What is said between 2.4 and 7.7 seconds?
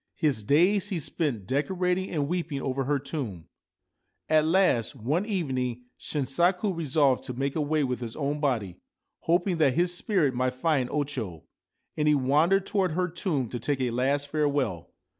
over her tomb. At last one evening Shinsaku resolved to make